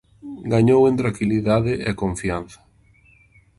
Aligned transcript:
Gañou 0.53 0.81
en 0.89 0.95
tranquilidade 1.01 1.73
e 1.89 1.91
confianza. 2.01 2.59